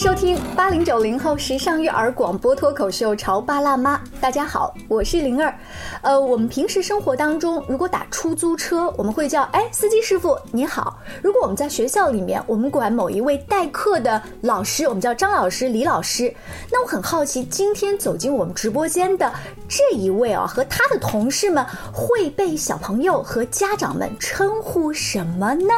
[0.00, 3.98] 收听八零九零后时尚育儿广播脱口秀《潮爸辣妈》。
[4.18, 5.54] 大家好，我是灵儿。
[6.00, 16.34] 呃，我们平时生活当中，如果打出租车，我们会叫哎司机师傅你好；如果我们在学校里面，我们管某一位代课的老师，我们叫张老师、李老师。
[16.72, 19.30] 那我很好奇，今天走进我们直播间的
[19.68, 21.62] 这一位啊，和他的同事们
[21.92, 25.74] 会被小朋友和家长们称呼什么呢？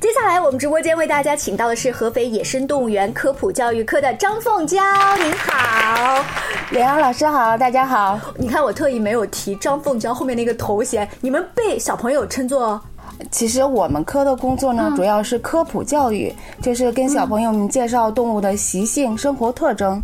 [0.00, 4.80] 接下来我们直播间为大家请到的是合肥野生动物园科普教育科的张凤娇，
[5.18, 6.24] 您好，
[6.70, 8.18] 李阳老师好，大家好。
[8.38, 12.80] 你看我特意没有提张凤娇后面那个头衔，你们被小朋友称作。
[13.30, 20.02] 其实我们科的工作呢，主要是科普教育，就是跟小朋友们介绍动物的习性、生活特征。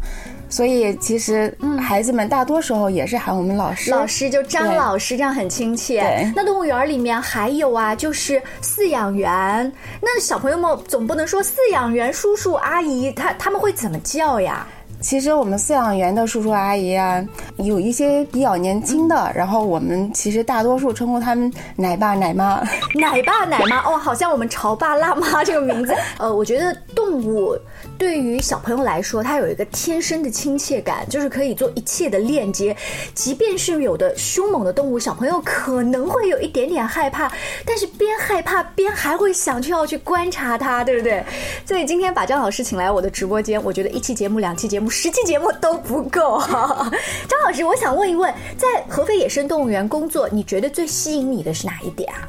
[0.49, 6.33] 所以其实孩子们大多时候也是喊我们老师，老师就张老师，这样很亲切。
[6.35, 9.73] 那动物园里面还有啊，就是饲养员。
[10.01, 14.67] 那小朋友们总不能说饲养员叔叔阿姨，他他们会怎么叫呀？
[15.01, 17.25] 其实我们饲养员的叔叔阿姨啊，
[17.59, 22.61] 有一些比较年轻的，然后我们其实大多数称呼他们奶爸奶妈。
[22.99, 25.95] 奶爸奶妈哦，好像我们潮爸辣妈这个名字。
[26.19, 27.57] 呃，我觉得动物
[27.99, 32.75] 对于小朋友来说，它有一个天生的亲切感，就是可以做一切的链接。
[33.13, 37.31] 即便是有的凶猛的动物，小朋友可能会有一点点害怕，
[37.67, 41.25] 但是边害怕边还会想去要去观察它，对不对？
[41.67, 44.89] 所以今天把张老师请来我的直播间，我觉得一期节目、两期节目。
[44.89, 46.91] 十期节目都不够哈，
[47.29, 52.23] 张老师，我想问一问，在合肥野生动物园工作，你觉得最吸引你的是哪一点啊？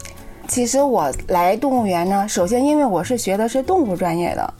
[0.49, 4.53] 其实我来动物园呢，首先因为我是学的是动物专业的，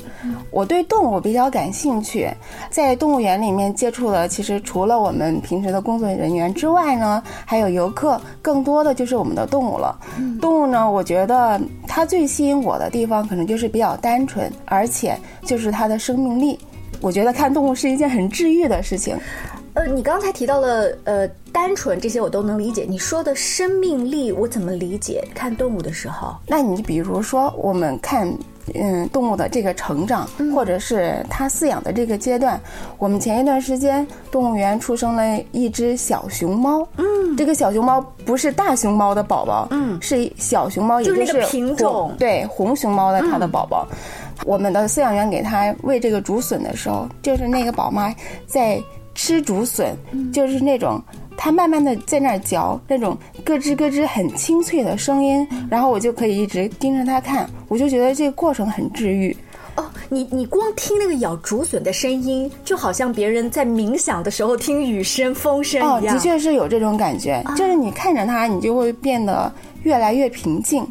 [0.52, 2.30] 我对动物比较感兴趣，
[2.70, 10.00] 在动物园里面接触的，其实除了我们平时的工作人员之外呢，还有游客，更多的就是我们的动物了。
[10.40, 16.58] 动物呢，我觉得它最吸引我的地方，可能就是比较单纯，而且就是它的生命力。
[17.02, 19.18] 我觉得看动物是一件很治愈的事情。
[19.74, 22.86] 呃，你刚才提到了呃单纯这些我都能理解。
[22.88, 25.24] 你说的生命力我怎么理解？
[25.34, 28.32] 看动物的时候，那你比如说我们看
[28.74, 32.60] 嗯动物的这个成长，或者是它饲养的这个阶段。
[32.98, 43.88] 我们前一段时间动物园出生了一只小熊猫，嗯，这个小熊猫不是大熊猫的宝宝，嗯，是小熊猫，也就是品种，对红熊猫的它的宝宝。
[44.46, 48.14] 我们的饲养员给它喂这个竹笋的时候，就是那个宝妈
[48.48, 48.82] 在
[49.16, 49.96] 吃竹笋，
[50.32, 51.02] 就是那种
[51.38, 59.36] 它慢慢的在那儿嚼那种咯吱咯吱很清脆的声音，然后我就可以一直盯着它看，我就觉得这个过程很治愈。
[59.76, 66.16] 哦，你你光听那个咬竹笋的声音，就好像别人在冥想的时候听雨声风声一样。
[66.16, 69.50] 哦，的确是有这种感觉，就是你看着它，你就会变得
[69.84, 70.86] 越来越平静。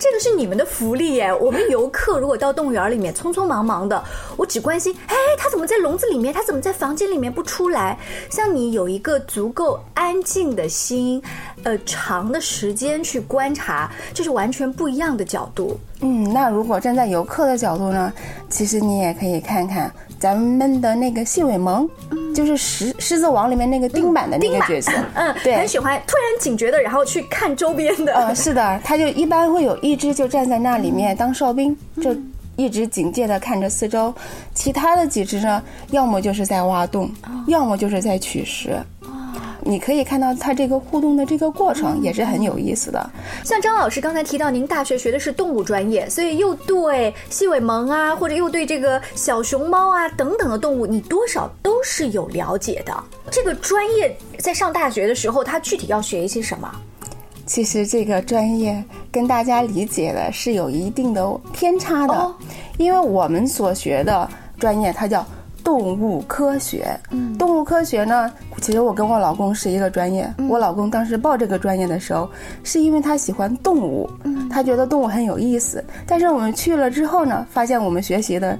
[0.00, 1.30] 这个是你们的福利耶！
[1.34, 4.02] 我们游客如果到动物园里面匆匆忙忙的，
[4.34, 6.32] 我只关心，哎，它怎么在笼子里面？
[6.32, 7.98] 它怎么在房间里面不出来？
[8.30, 11.22] 像你有一个足够安静的心，
[11.64, 15.78] 呃，长的时间去观察，这是完全不一样的角度。
[16.00, 18.10] 嗯，那如果站在游客的角度呢？
[18.48, 21.88] 其实你也可以看看咱们的那个细尾萌，
[22.34, 27.92] 就是《狮狮子王》里面那个丁满的那个角色，嗯，对，很喜欢突然警觉的，然后去看周边。
[28.04, 28.12] 的。
[28.12, 32.14] 嗯，是的，他就一般会有一只就站在那里面当哨兵，就
[32.56, 34.14] 一直警戒的看着四周，
[34.54, 37.10] 其他的几只呢，要么就是在挖洞，
[37.46, 38.78] 要么就是在取食。
[39.62, 43.10] 你可以看到它这个互动的这个过程也是很有意思的。
[43.44, 52.92] 像张老师刚才提到，您大学学的是动物专业，所以又对细尾萌啊，或者又对这个小熊猫啊等等的动物，你多少都是有了解的。
[53.30, 56.70] 这个专业在上大学的时候，它具体要学一些什么？
[57.46, 62.34] 其实这个专业跟大家理解的是有一定的偏差的，
[62.78, 64.28] 因为我们所学的
[64.58, 65.26] 专业它叫。
[65.64, 70.32] 动物科学，嗯，动物科学呢，其实我跟我老公是一个专业。
[70.48, 72.28] 我老公当时报这个专业的时候，
[72.64, 75.84] 是因为他喜欢动物，嗯，他觉得动物很有意思。
[76.06, 78.58] 但是我们去了之后呢，发现我们学习的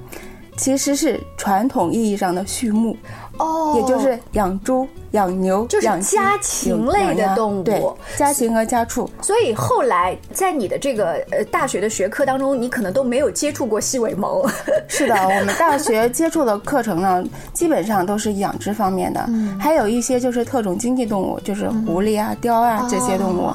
[0.57, 2.95] 其实是传统意义上的畜牧，
[3.37, 4.87] 哦，也就是养猪。
[5.11, 7.83] 养牛就是家禽类的动物，对
[8.15, 9.09] 家禽和家畜。
[9.21, 14.49] 所以后来在你的这个呃大学的学科当中，你可能都没有接触过细尾獴。
[14.87, 19.29] 是的，我们大学接触的课程呢，基本上都是养殖方面的，
[19.59, 23.53] 还有一些就是特种经济动物，就是狐狸啊、雕啊这些动物。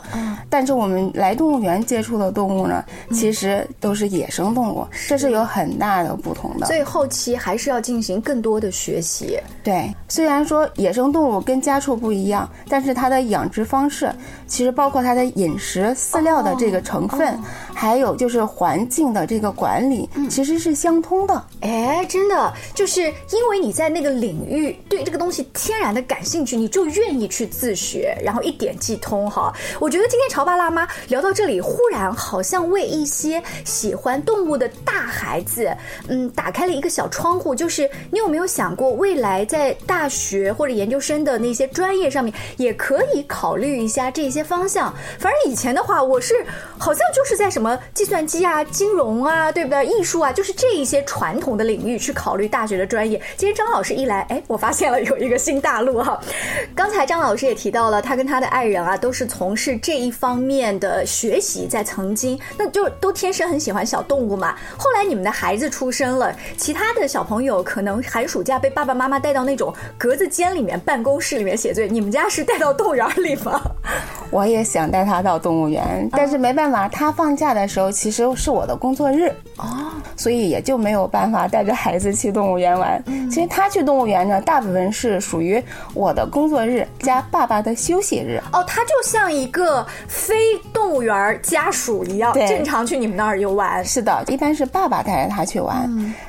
[0.51, 2.85] 但是我们来动物园接触的动物呢，
[3.15, 6.67] 其实都是野生动物，这是有很大的不同的。
[6.67, 9.39] 所以后期还是要进行更多的学习。
[9.67, 11.41] 对，虽然说野生动物。
[11.41, 14.13] 跟家畜不一样，但是它的养殖方式
[14.47, 17.37] 其实包括它的饮食饲料的这个成分，
[17.75, 21.43] 还有就是环境的这个管理，其实是相通的。
[21.61, 29.53] 哎，真的，就是因为你在那个领域对这个东西天然的感兴趣，你就愿意去自学，然后一点即通哈。
[29.81, 35.77] 我觉得今天潮爸辣妈聊到这里，忽然好像为一些喜欢动物的大孩子，
[36.09, 37.55] 嗯，打开了一个小窗户。
[37.55, 44.95] 就是你有没有想过，未来在在大学或者研究生的那些专业上面，也可以考虑一下这些方向？
[45.19, 46.35] 反正以前的话，我是
[46.77, 49.87] 好像就是在什么计算机啊、金融啊，对不对？
[49.87, 53.19] 艺术啊，就是这一些传统的领域去考虑大学的专业。
[53.35, 56.21] 今天张老师一来，哎，我发现了有一个新大陆哈。
[56.77, 64.55] 刚才张老师也提到了，他跟他的爱人啊，都是从事这一方面的学习，在曾经，那就都天生很喜欢小动物嘛。
[64.77, 73.61] 后来你们的孩子出生了，其他的小朋友可能寒暑假被爸爸妈妈带到那种格子间里面、办公室里面写作业，你们家是带到动物园里吗？
[74.31, 83.03] 我也想带他到动物园，但是没办法，他放假的时候其实是我的工作日哦，所以也就没有办法带着孩子去动物园玩。
[83.31, 85.63] 其实他去动物园呢，大部分是属于
[85.95, 88.43] 我的工作日加爸爸的休息日。
[88.53, 93.83] 哦，他就像一个非动物园家属一样，正常去你们那儿游玩。
[93.85, 95.89] 是的，一般是爸爸带着他去玩，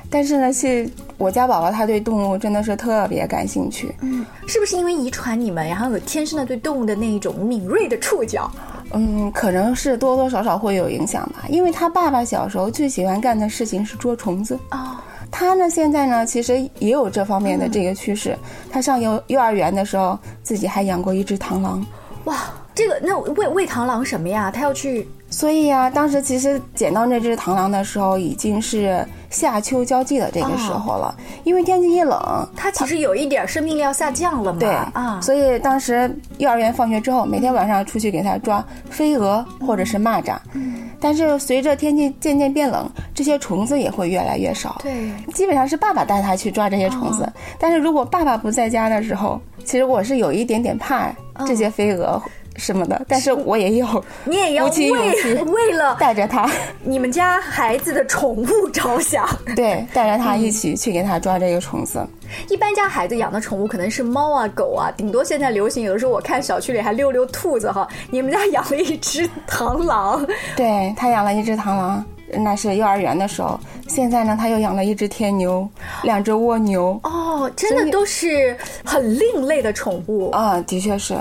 [0.10, 0.88] 但是呢，是
[1.18, 3.94] 我家宝宝他对动物真的是特别感兴趣。
[4.02, 8.50] 嗯，是不是因为遗传你们，然后有天生的对动物的那一种敏锐的触角？
[8.92, 11.46] 嗯，可能是多多少少会有影响吧。
[11.50, 14.58] 因为他爸爸小时候最喜欢干的事情是捉虫子。
[14.72, 14.96] 哦，
[15.32, 18.38] 他呢现在呢其实也有这方面的这个趋势。
[18.70, 21.86] 他上幼幼儿园的时候，自己还养过一只螳螂。
[22.26, 22.38] 哇，
[22.76, 24.52] 这个那喂喂螳螂什么呀？
[24.52, 25.08] 他要去。
[25.30, 31.16] 所以呀，当时其实捡到那只螳螂的时候，已经是夏秋交际的这个时候了。
[31.44, 34.60] 因为天气一冷，它其实有一点生命力要下降了嘛。
[34.60, 40.36] 对啊，所以当时幼儿园放学之后，每天晚上出去给它抓飞蛾或者是蚂蚱。
[40.54, 40.90] 嗯。
[41.00, 44.78] 但是随着天气渐渐变冷，这些虫子也会越来越少。
[44.82, 45.12] 对。
[45.34, 51.12] 基本上是爸爸带它去抓这些虫子，但是如果爸爸不在家的时候，其实我是有一点点怕
[51.46, 52.22] 这些飞蛾。
[52.58, 56.50] 什么的，但是我也有，你也要为为了带着他，
[56.84, 59.26] 你们家孩子的宠物着想，
[59.56, 62.06] 对，带着他一起去给他抓这个虫子。
[62.50, 67.88] 一般家孩子养的宠物可能是猫啊、狗啊，顶多现在流行，有的时候我看小区里还溜溜兔子哈。
[68.10, 72.04] 你们家养了一只螳螂，对他养了一只螳螂。
[72.34, 75.68] 那是幼儿园的时候，现在呢，他又养了一只天牛，
[76.04, 77.00] 两只蜗牛。
[77.04, 81.16] 哦，真的都是很另类的宠物啊，的确是。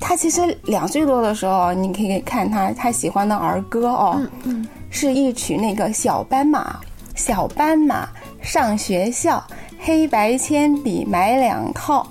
[0.00, 4.20] 他其实两岁多的时候，你可以看他他喜欢的儿歌哦，
[4.90, 6.80] 是一曲那个小斑马，
[7.14, 8.08] 小斑马
[8.42, 9.42] 上学校，
[9.78, 12.06] 黑白铅笔买两套，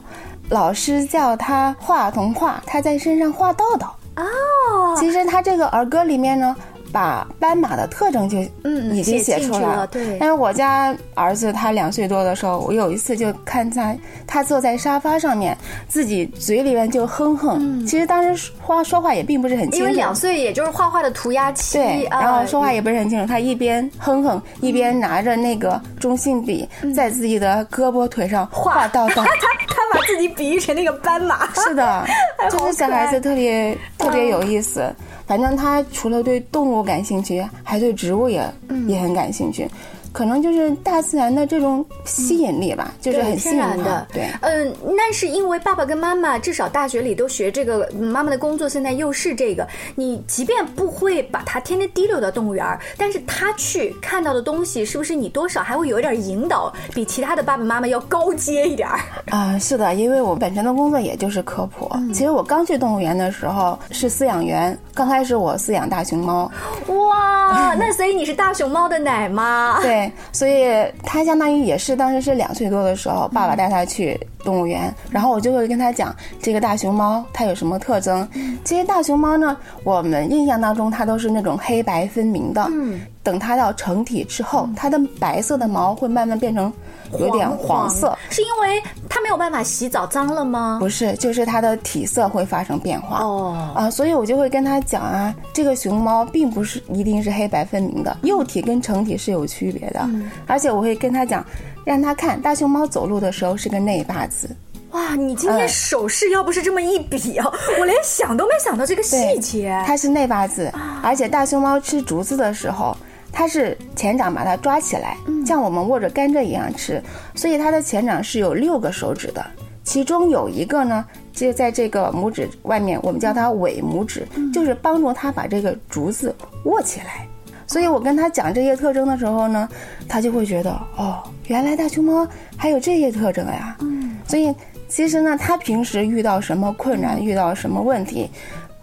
[0.49, 3.95] 老师叫他画童话，他在身上画道道。
[4.15, 6.55] 哦，其实他这个儿歌里面呢。
[6.91, 10.17] 把斑马的特征就嗯已经写出来了，对。
[10.19, 13.95] 但是我家儿子他两岁多的时候，我有一次就看他，
[14.25, 15.57] 他坐在沙发上面，
[15.87, 17.85] 自己嘴里面就哼哼。
[17.85, 21.77] 其实当时话说话也并不是很清楚，因为两岁也就是画画的涂鸦期。
[21.77, 23.27] 对，然后说话也不是很清楚。
[23.27, 29.23] 他一边哼哼，一边拿着那个中性笔，在自己的胳膊腿上画道道。
[29.39, 31.53] 他他把自己比喻成那个斑马。
[31.53, 32.05] 是的，
[32.51, 34.93] 就是小孩子特别特别有意思。
[35.29, 38.51] 反正他除了对动物感兴趣，还对植物也
[38.87, 39.69] 也很感兴趣。
[40.11, 44.07] 可能就是大自然的这种吸引力吧，就是很天然的。
[44.11, 49.67] 对，嗯，那是因为爸爸跟妈妈至少大学里都学这个，妈妈的工作现在又是这个。
[49.95, 58.99] 你即便不会把他天天提溜到动物园儿，但是他去看到的东西，是不是你多少还会有一点引导，比其他的爸爸妈妈要高阶一点儿？
[59.29, 61.89] 啊，是的，因为我本身的工作也就是科普。
[62.13, 66.51] 其实我刚去动物园的时候是饲养员，刚开始我饲养大熊猫。
[66.87, 69.79] 哇，那所以你是大熊猫的奶妈？
[69.81, 69.98] 对。
[70.31, 70.65] 所以
[71.03, 78.27] 他相当于也是当时是两岁多的时候，爸爸带他去动物园，然后我就会跟他讲这个大熊猫它有什么特征。
[78.63, 82.67] 其实大熊猫呢，我们印象当中它都是那种黑白分明的。
[82.71, 86.71] 嗯，等它到成体之后，它的白色的毛会慢慢变成。
[87.17, 90.77] 有点黄色，是因为它没有办法洗澡脏了吗？
[90.79, 93.23] 不是，就是它的体色会发生变化。
[93.23, 100.07] 哦啊，所以我就会跟他讲啊，这个熊猫并不是一定是黑白分明的，幼体跟成体是有区别的。
[100.45, 101.43] 而且我会跟他讲，
[101.83, 104.49] 让他看大熊猫走路的时候是个内八字。
[104.91, 107.45] 哇，你今天手势要不是这么一比啊，
[107.79, 109.83] 我连想都没想到这个细节。
[109.85, 110.71] 它是内八字，
[111.03, 112.95] 而且大熊猫吃竹子的时候。
[113.31, 117.01] 它是前掌把它抓起来，像我们握着甘蔗一样吃，
[117.35, 119.45] 所以它的前掌是有六个手指的，
[119.83, 127.27] 其中有一个呢就在这个拇指外面，我们叫它尾拇指，就是帮助它把这个竹子握起来。
[127.65, 129.69] 所以我跟他讲这些特征的时候呢，
[130.07, 133.77] 他就会觉得哦，原来大熊猫还有这些特征呀。
[133.81, 134.51] 嗯，所以
[134.87, 138.27] 其实呢，他平时遇到什么困难，遇到什么问题。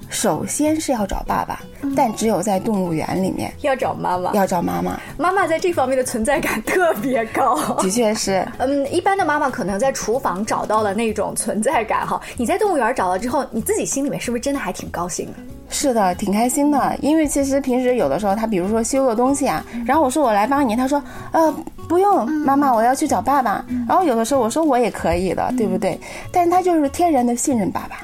[0.09, 1.61] 首先是要找爸爸，
[1.95, 4.99] 但只有在动物园里面要找妈妈，要找妈妈。
[5.19, 8.47] 妈妈在这方面的存在感特别高，的确是。
[8.59, 15.33] 嗯，一般的妈妈可能在厨房找到了那种存在感哈，你在动物园找到之后，你自己心里面是不是真的还挺高兴的？
[15.69, 16.97] 是的，挺开心的。
[17.03, 21.55] 因为其实平时有的时候，他比如说修个东西啊，然后我说我来帮你，他说呃
[21.89, 23.65] 不用，妈妈我要去找爸爸。
[23.89, 25.99] 然后有的时候我说我也可以的，对不对？
[26.33, 28.01] 但是他就是天然的信任爸爸。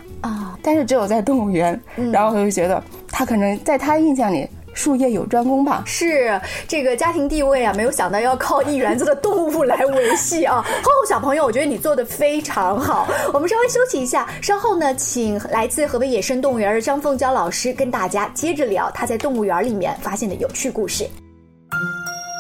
[0.63, 0.65] 啊！
[0.65, 1.81] 但是只有在动物园，
[2.13, 5.83] 然后我就觉得他可能在他印象里术业有专攻吧。
[5.87, 10.63] 是这个家庭地位啊，没有想到要靠一园子的动物来维系啊。
[10.83, 13.09] 厚厚小朋友，我觉得你做的非常好。
[13.33, 21.09] 我们稍微休息一下，稍后呢，请来自河北野生动物园的张凤娇老师跟大家接着聊他在动物园里面发现的有趣故事。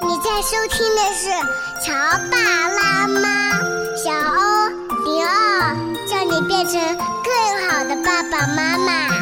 [0.04, 1.28] 你在收听的是
[1.84, 1.92] 《乔
[2.30, 2.36] 爸
[2.68, 3.20] 拉妈》，
[3.96, 4.68] 小欧
[5.04, 6.78] 零二，让你变成。
[7.24, 9.21] 更好的爸爸妈妈。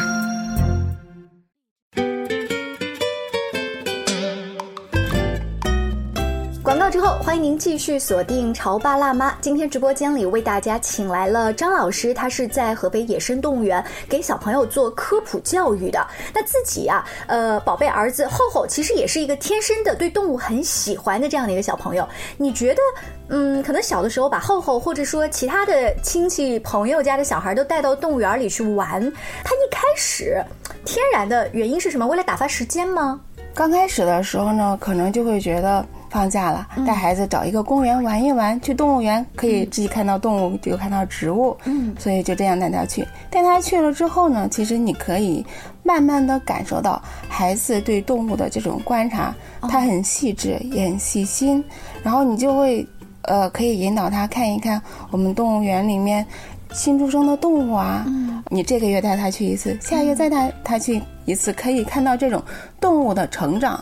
[6.91, 9.31] 之后，欢迎您继续锁定《潮爸辣妈》。
[9.39, 16.05] 今天直播间里为大家请来了张老师，他是在河北野生动物园给小朋友做科普教育的。
[16.33, 22.05] 那自己啊，呃，宝贝儿子厚厚其实也是一个天生的对动物很喜欢的这样的一个小朋友。
[22.35, 22.81] 你觉得，
[23.29, 29.01] 嗯，可能小的时候把厚厚或者说其他的亲戚朋友家的小孩都带到动物园里去玩，
[29.45, 30.43] 他一开始
[30.83, 32.05] 天然的原因是什么？
[32.05, 33.17] 为了打发时间吗？
[33.53, 35.85] 刚开始的时候呢，可能就会觉得。
[36.11, 38.59] 放假了，带孩子找一个公园玩一玩。
[38.59, 41.57] 去动物园可以既看到动物，又看到植物。
[41.63, 43.07] 嗯，所以就这样带他去。
[43.29, 45.43] 带他去了之后呢，其实你可以
[45.83, 51.63] 慢慢的感受到孩子对动物的这种观察，他很细致，也很细心。
[52.03, 52.85] 然后你就会，
[53.21, 56.25] 呃，可以引导他看一看我们动物园里面
[56.73, 58.03] 新出生的动物啊。
[58.07, 62.43] 嗯，你这个月带他去一次，下月再带他去一次，可以看到这种
[62.81, 63.81] 动物的成长，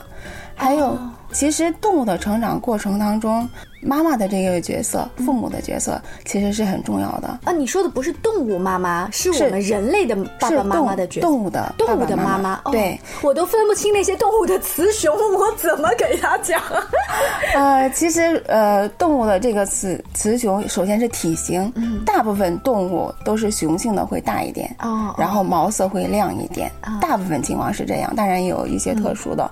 [0.53, 0.95] 还有。
[1.31, 3.47] 其实动物的成长过程当中，
[3.81, 7.51] 妈妈的这个角色，父母的角色其实是很重要的啊。
[7.51, 11.27] 你说的不是动物妈妈，是我们人类的爸爸妈妈的角色。
[11.27, 16.61] 动物的动物的妈妈，对，我都分不清那些动物的雌雄，我怎么给他讲？
[17.53, 21.71] 呃，其实呃，动物的这个雌雌雄，首先是体型，
[22.05, 29.49] 大部分动物都是雄性的会大一点，哦，然后毛色会亮一点，大部分情况是这样，当然也有一些特殊的。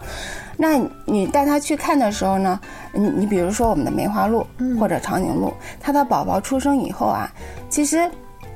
[0.57, 2.59] 那你带他去看的时候呢？
[2.91, 4.45] 你你比如说我们的梅花鹿
[4.79, 7.31] 或者长颈鹿，它的宝宝出生以后啊，
[7.69, 8.09] 其实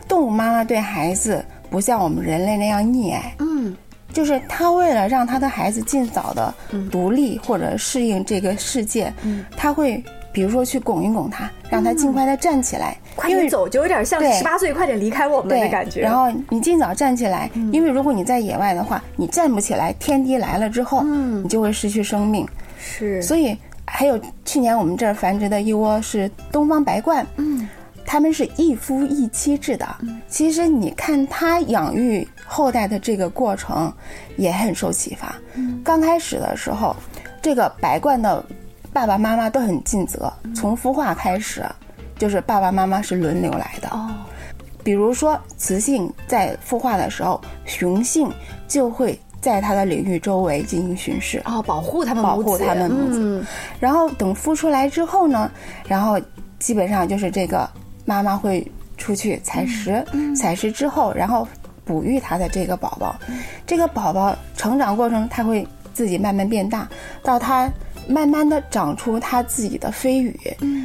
[0.08, 3.77] 动物妈妈对孩子不像我们人类那样溺爱，嗯，
[4.12, 6.53] 就是他为了让他的孩子尽早的
[6.91, 10.03] 独立或者适应这个世界，嗯，他会。
[10.33, 16.01] 比如说去拱一拱他，让他尽快的站起来，快点走，就有点像十八岁快点离开我们的感觉。
[16.01, 22.47] 然后你尽早站起来，因为如果你在野外的话，你站不起来，天敌来了之后，你就会失去生命。
[22.79, 27.67] 是，所以还有去年我们这儿繁殖的一窝是东方白鹳，嗯，
[28.05, 29.85] 他们是一夫一妻制的。
[30.29, 33.93] 其实你看它养育后代的这个过程
[34.38, 35.35] 也很受启发。
[35.83, 36.95] 刚开始的时候，
[37.41, 38.43] 这个白鹳的。
[38.93, 41.65] 爸爸妈妈都很尽责，从孵化开始，
[42.17, 43.88] 就是爸爸妈妈是轮流来的。
[43.89, 44.12] 哦，
[44.83, 48.29] 比如说雌性在孵化的时候，雄性
[48.67, 53.45] 就会在它的领域周围进行巡视，哦，保护它们，保护它们母子。
[53.79, 55.50] 然后等孵出来之后呢，
[55.88, 56.19] 然后
[56.60, 57.69] 基本上就是这个
[58.03, 60.05] 妈妈会出去采食，
[60.36, 61.48] 采食之后，然后
[61.86, 63.15] 哺育它的这个宝宝。
[63.65, 66.89] 这个宝宝成长过程，它会自己慢慢变大，
[67.24, 67.71] 到它。
[68.08, 70.39] 慢慢的长出它自己的飞羽，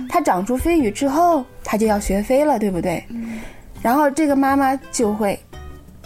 [0.08, 3.02] 它长出飞羽之后，它就要学飞了，对不对？
[3.82, 5.38] 然后这个妈妈就会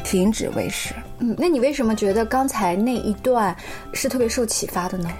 [0.02, 0.94] 停止喂食。
[1.18, 3.54] 嗯，那你为什么觉得刚才那一段
[3.92, 5.10] 是特别受启发的呢？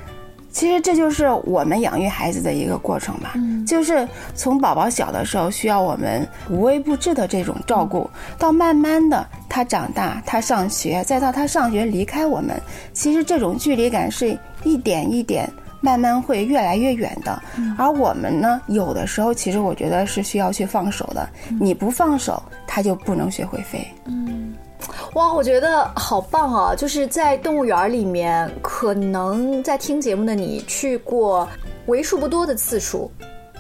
[0.53, 12.61] 其实这就是我们养育孩子的一个过程吧，就是从宝宝小的时候需要我们无微不至的这种照顾，到慢慢的他长大，他上学，再到他上学离开我们，
[12.93, 15.49] 其实这种距离感是一点一点。
[15.81, 17.43] 慢慢会越来越远的，
[17.79, 21.29] 而我们呢，有的时候其实我觉得是需要去放手的。
[21.61, 23.87] 你不放手，它就不能学会飞。
[24.05, 24.55] 嗯，
[25.15, 26.75] 哇，我觉得好棒啊！
[26.75, 31.49] 就是在动物园里面，可能在听节目的你去过
[31.87, 33.11] 为数不多的次数，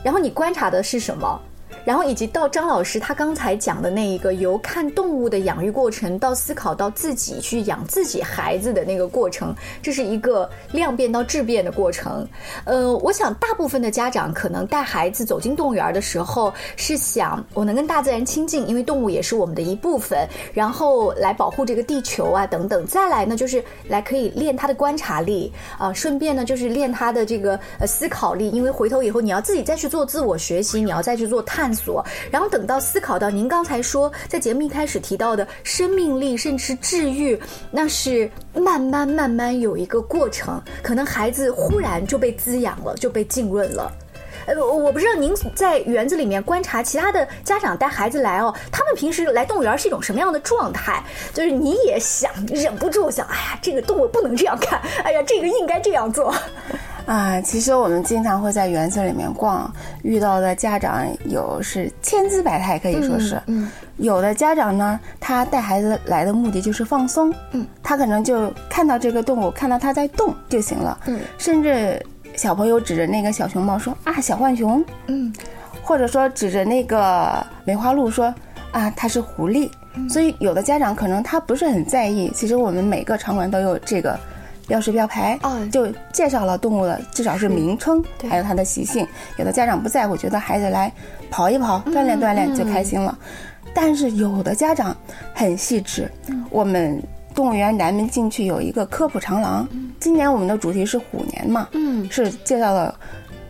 [0.02, 1.40] 然后你观察的是什么？
[1.84, 12.26] 然后以及到张老师他刚才讲的那一个由看动物的养育过程到思考到自己去养自己孩子的那个过程，这是一个量变到质变的过程。
[12.64, 22.86] 呃，我想大部分的家长可能带孩子走进动物园的时候是想我能跟大自然亲近，因为动物也是我们的一部分，然后来保护这个地球啊等等。
[22.86, 43.92] 再来呢，就是来可以练他的观察力啊，顺便呢就是练他的这个呃思考力，因为回头以后你要自己再去做自我学习，你要再去做探探索，然后等到思考到您刚才说在节目一开始提到的生命力，甚至治愈，那是慢慢慢慢有一个过程，可能孩子忽然就被滋养了，就被浸润了。
[44.46, 51.00] 呃，我不知道您在园子里面观察其他的家长带孩子来哦，他们平时来动物园是一种什么样的状态？
[51.32, 56.34] 就是你也想忍不住想，哎呀，这个动物不能这样看，哎呀，这个应该这样做。
[57.06, 63.40] 啊，其实我们经常会在园子里面逛，遇到的家长有是千姿百态，可以说是。
[63.46, 63.68] 嗯。
[63.96, 67.34] 有的家长呢，他带孩子来的目的就是放松。
[67.52, 67.66] 嗯。
[67.82, 70.98] 他可能就看到这个动物，看到它在动就行了。
[71.06, 71.20] 嗯。
[71.36, 72.00] 甚至
[72.36, 75.34] 小朋友指着那个小熊猫说：“啊，小浣熊。”嗯。
[75.82, 78.32] 或者说指着那个梅花鹿说
[78.70, 79.68] ：“啊，它是狐狸。”
[80.08, 82.30] 所以有的家长可能他不是很在意。
[82.34, 84.18] 其实我们每个场馆都有这个。
[84.70, 89.04] 标识标牌啊，就介绍了动物的至少是名称，还有它的习性。
[89.36, 90.92] 有的家长不在乎，觉得孩子来
[91.28, 93.18] 跑一跑、锻炼锻炼就开心了。
[93.74, 94.96] 但是有的家长
[95.34, 96.08] 很细致。
[96.50, 97.02] 我们
[97.34, 102.94] 动物园南门进去有一个科普长廊，今年我们的主题是虎年嘛，嗯，是介绍了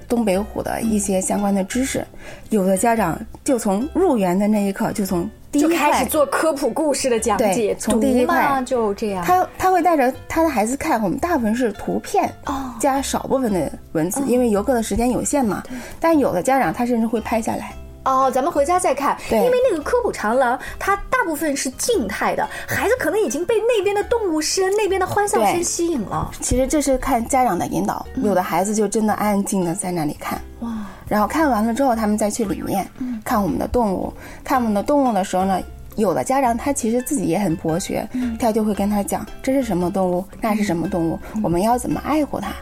[0.09, 2.03] 东北虎的一些相关的知识。
[2.49, 5.29] 有的家长就从入园的那一刻就从。
[5.53, 9.25] 就开始做科普故事的讲解，从第一块就这样。
[9.25, 15.63] 他他会带着他的孩子看，我们大部分是图片，哦，加少部分的文字，因为游客的时间有限嘛。
[15.99, 17.73] 但有的家长他甚至会拍下来。
[18.05, 19.17] 哦，咱们回家再看。
[19.29, 26.31] 对，因为那个科普长廊，它大部分是静态的，孩子可能已经被那边的动物声、那边的欢笑声吸引了。
[26.41, 30.41] 其实这是看家长的引导，有的孩子就真的安安静静的在那里看。
[30.61, 30.80] 哇。
[31.11, 32.87] 然后看完了之后，他们再去里面
[33.25, 34.13] 看我们的动物。
[34.45, 35.61] 看我们的动物的时候呢，
[35.97, 38.09] 有的家长他其实自己也很博学，
[38.39, 42.53] 他就会跟他讲这是什么动物，那是什么动物，我们要怎么爱护它。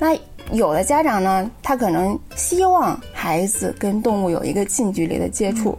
[0.00, 0.18] 那
[0.50, 5.78] 有的家长呢，他可能希望孩子跟动物有一个近距离的接触，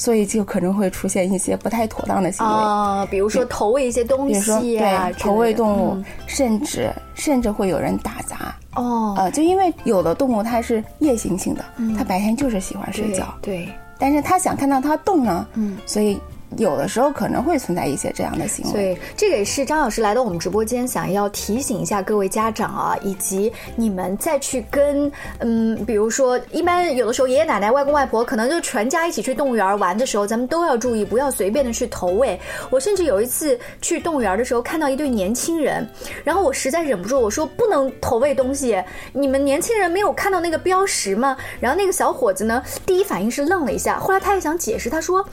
[0.00, 2.52] 所以就可能会出现一些不太妥当的行为。
[2.52, 8.56] 啊，比如说投喂一些东西，比如说对投喂动物，甚至甚至会有人打砸。
[8.74, 11.62] 哦，呃，就因为有的动物它是夜行性的，
[11.98, 16.18] 它白天就是喜欢睡觉，对，但是它想看到它动呢，嗯，所以。
[16.56, 32.38] 有的时候可能会存在一些这样的行为，对，这个也是张老师来到我们直播间想要提醒一下各位家长啊，以及你们再去跟嗯，比如说一般有的时候爷爷奶奶、外公外婆可能就全家一起去动物园玩的时候，咱们都要注意，不要随便的去投喂。
[32.68, 35.88] 我甚至有一次去动物园的时候，看到一对年轻人，
[36.24, 38.82] 然后我实在忍不住，我说不能投喂东西，
[39.12, 41.36] 你们年轻人没有看到那个标识吗？
[41.60, 45.24] 然后那个小伙子呢，第一反应是愣了一下，后来他也想解释，他说。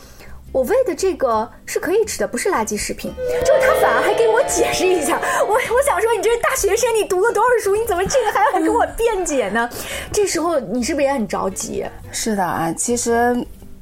[0.58, 3.14] 我喂的这个是可以吃的，不是垃圾食品。
[3.46, 7.76] 就是他反而还给我解释一下，我我想说，你这是大学生，你读了多少书？
[7.76, 9.70] 你怎么这个还要跟我辩解呢？
[10.12, 11.86] 这时候你是不是也很着急？
[12.12, 13.38] 是的啊，其实，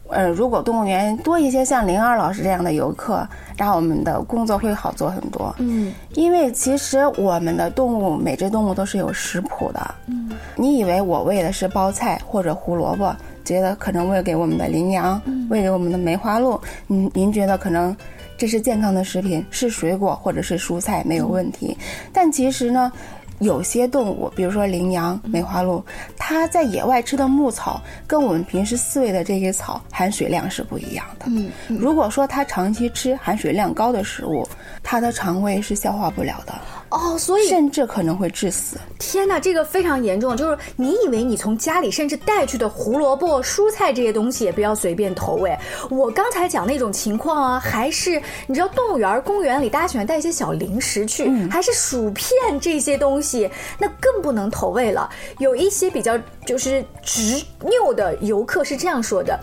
[0.10, 5.56] 呃，如果动物园多一些像灵儿老师这样的游客，然后我们的工作会好做很多。
[5.60, 9.96] 嗯，因为其实我们的动物每只动物都是有食谱的。
[10.08, 13.16] 嗯，你以为我喂的是包菜或者胡萝卜？
[13.46, 17.96] 觉得可能喂给我们的羚羊，喂给我们的梅花鹿，您您觉得可能
[18.38, 21.78] 这是健康的食品，是水果或者是蔬菜没有问题，
[22.12, 22.92] 但其实呢。
[23.40, 25.84] 有些动物，比如说羚羊、梅花鹿，
[26.18, 31.26] 它在野外吃的牧草，跟我们平时饲喂的这些草含水量是不一样的。
[31.28, 34.48] 嗯，如果说它长期吃含水量高的食物，
[34.82, 36.56] 它的肠胃是消化不了的。
[36.96, 38.78] 哦，所以甚至可能会致死。
[38.98, 40.36] 天哪，这个非常严重。
[40.36, 45.54] 就是你以为你从家里甚至带去的胡萝卜、蔬菜这些东西也不要随便投喂。
[45.90, 55.10] 我刚才讲那种情况啊，还是你知道动物园、公园里大家喜欢带一些小零食去，还是薯片这些东西，那更不能投喂了。
[55.40, 59.38] 有一些比较就是执拗的游客是这样说的：“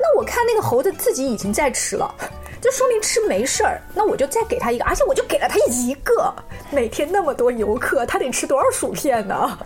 [0.00, 2.14] 那我看那个猴子自己已经在吃了。”
[2.64, 6.34] 就说明吃没事儿，那我就再给他一个，而且我就给了他一个。
[6.70, 9.58] 每天那么多游客，他得吃多少薯片呢？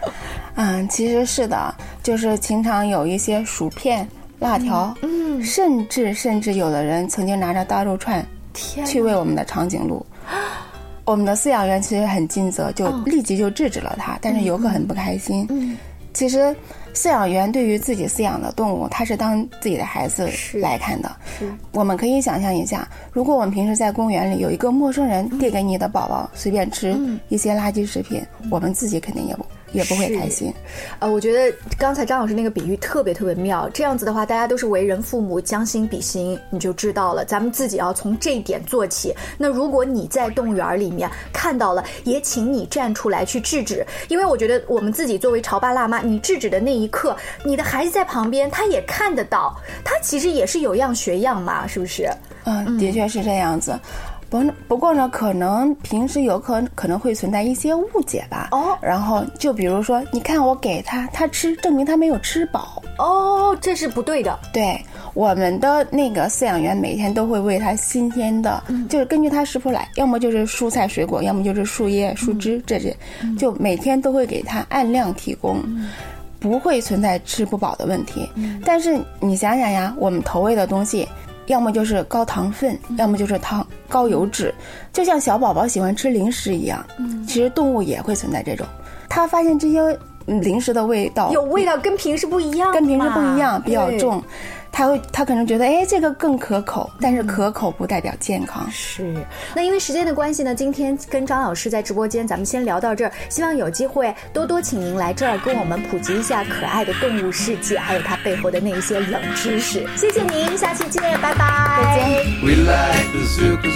[0.56, 4.04] 嗯，其实是的，就是经常有一些薯片、
[4.40, 10.04] 辣条，嗯，甚至甚至有的人曾经拿着大肉串去喂我们的长颈鹿。
[11.04, 15.46] 我们的饲养员其实很尽责，就立即就制止了他，但是游客很不开心。
[16.12, 16.54] 其实。
[16.94, 21.08] 饲养员对于自己饲养的动物，他是当自己的孩子来看的。
[21.38, 29.46] 是，我们可以想象一下，如果我们平时在公园里有一个陌生人递给你的宝宝随便吃一些垃圾食品，我们自己肯定也不。
[29.72, 30.52] 也不会开心，
[30.98, 33.68] 呃，我觉得刚才张老师那个比喻特别特别妙。
[33.72, 37.24] 这样子的话，大家都是为人父母，将心比心，你就知道了。
[37.24, 39.14] 咱们自己要从这一点做起。
[39.36, 49.54] 那如果你在动物园里面看到了，也请你站出来去制止，因为我觉得我们自己作为潮爸辣妈，你制止的那一刻，你的孩子在旁边，他也看得到，
[49.84, 52.08] 他其实也是有样学样嘛，是不是？
[52.44, 53.78] 嗯，的确是这样子。
[54.30, 58.48] 不不过呢，可能平时有可可能会存在一些误解吧。
[58.52, 62.82] 哦，然后就比如说，你看我给他他吃，证明他没有吃饱。
[62.98, 64.38] 哦，这是不对的。
[64.52, 64.78] 对，
[65.14, 72.94] 我们的那个饲养员每天都会喂他新鲜的，就是根据他食谱来，要么就是蔬菜水果，要么就是树叶树枝这些，
[73.38, 75.62] 就每天都会给他按量提供，
[76.38, 78.28] 不会存在吃不饱的问题。
[78.64, 81.08] 但是你想想呀，我们投喂的东西。
[81.48, 84.54] 要么就是高糖分，要么就是糖高油脂，
[84.92, 86.84] 就像小宝宝喜欢吃零食一样。
[86.98, 88.66] 嗯，其实动物也会存在这种，
[89.08, 94.22] 他发现这些零食的味道有味道，跟平时不一样，跟平时不一样，比较重。
[94.78, 98.64] 他会，他可能觉得，哎，这个更可口，但是可口不代表健康。
[98.70, 99.12] 是。
[99.52, 103.10] 那因为时间的关系呢，今天跟张老师在直播间，咱们先聊到这儿。
[103.28, 109.84] 希望有机会多多请您来这儿，跟我们普及一下可爱的动物世界，还有它背后的那一些冷知识。
[109.96, 111.80] 谢谢您，下期见，拜拜。
[111.82, 112.24] 再见。
[112.40, 113.72] We wanna do like the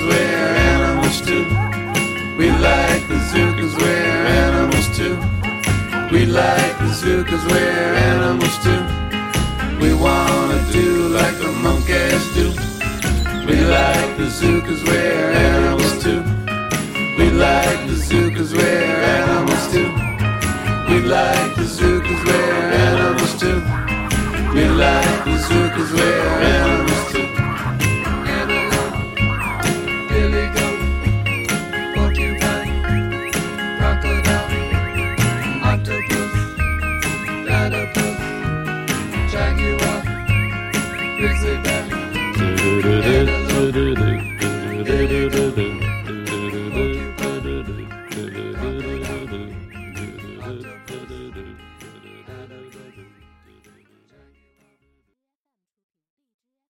[1.02, 1.42] monkeys do.
[2.38, 5.16] We like the zoo cause we're animals too.
[6.12, 9.01] We like the zoo cause we're animals too.
[9.82, 12.50] We wanna do like the monkeys do.
[13.48, 16.22] We like the bazookas, we're animals too.
[17.18, 19.90] We like the bazookas, we're animals too.
[20.88, 23.58] We like the bazookas, we're animals too.
[24.54, 26.68] We like the bazookas, we're animals.
[26.68, 26.71] too.